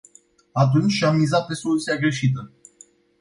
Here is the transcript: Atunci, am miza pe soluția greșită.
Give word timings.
Atunci, 0.51 1.03
am 1.03 1.15
miza 1.17 1.41
pe 1.41 1.53
soluția 1.53 1.95
greșită. 1.95 2.51